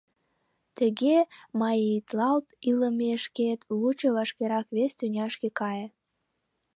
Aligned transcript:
Тыге 0.77 1.17
маитлалт 1.59 2.47
илымешкет, 2.69 3.59
лучо 3.79 4.07
вашкерак 4.15 4.67
вес 4.75 4.91
тӱняшке 4.99 5.49
кае. 5.59 5.87